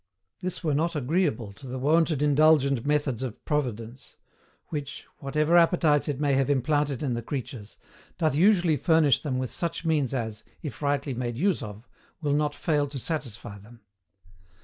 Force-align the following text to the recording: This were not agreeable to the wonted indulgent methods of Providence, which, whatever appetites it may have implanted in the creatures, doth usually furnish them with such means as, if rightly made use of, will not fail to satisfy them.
This 0.39 0.63
were 0.63 0.73
not 0.73 0.95
agreeable 0.95 1.53
to 1.53 1.67
the 1.67 1.77
wonted 1.77 2.23
indulgent 2.23 2.87
methods 2.87 3.21
of 3.21 3.45
Providence, 3.45 4.15
which, 4.69 5.05
whatever 5.19 5.55
appetites 5.55 6.07
it 6.07 6.19
may 6.19 6.33
have 6.33 6.49
implanted 6.49 7.03
in 7.03 7.13
the 7.13 7.21
creatures, 7.21 7.77
doth 8.17 8.33
usually 8.33 8.77
furnish 8.77 9.21
them 9.21 9.37
with 9.37 9.51
such 9.51 9.85
means 9.85 10.11
as, 10.11 10.43
if 10.63 10.81
rightly 10.81 11.13
made 11.13 11.37
use 11.37 11.61
of, 11.61 11.87
will 12.19 12.33
not 12.33 12.55
fail 12.55 12.87
to 12.87 12.97
satisfy 12.97 13.59
them. 13.59 13.81